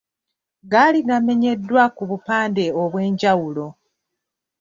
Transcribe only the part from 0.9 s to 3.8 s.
gamenyeddwa ku bupande obw’enjawulo.